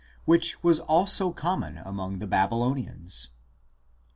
6, 0.21 0.23
which 0.25 0.63
was 0.63 0.79
also 0.79 1.31
common 1.31 1.77
among 1.77 2.17
the 2.17 2.25
Babylonians. 2.25 3.27